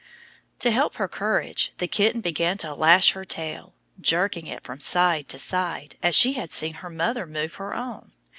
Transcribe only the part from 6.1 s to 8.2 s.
she had seen her mother move her own.